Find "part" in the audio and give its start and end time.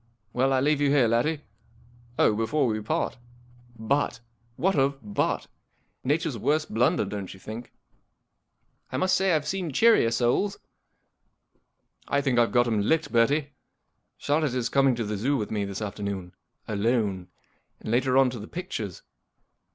2.81-3.19